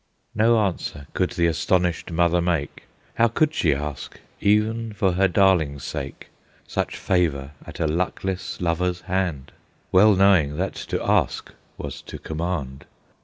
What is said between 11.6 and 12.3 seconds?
was to